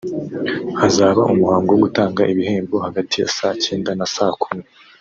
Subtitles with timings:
[0.79, 4.63] hazaba umuhango wo gutanga ibihembo hagati ya saa cyenda na saa kumi